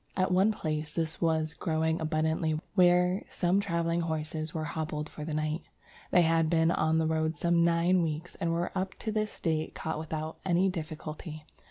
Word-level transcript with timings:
At 0.17 0.31
one 0.31 0.51
place 0.51 0.95
this 0.95 1.21
was 1.21 1.53
growing 1.53 2.01
abundantly 2.01 2.59
where 2.73 3.23
some 3.29 3.59
travelling 3.59 4.01
horses 4.01 4.51
were 4.51 4.63
hobbled 4.63 5.07
for 5.07 5.23
the 5.23 5.35
night. 5.35 5.61
"They 6.09 6.23
had 6.23 6.49
been 6.49 6.71
on 6.71 6.97
the 6.97 7.05
road 7.05 7.37
some 7.37 7.63
nine 7.63 8.01
weeks, 8.01 8.33
and 8.33 8.51
were 8.51 8.75
up 8.75 8.95
to 8.95 9.11
this 9.11 9.39
date 9.39 9.75
caught 9.75 9.99
without 9.99 10.39
any 10.43 10.69
difficulty. 10.69 11.45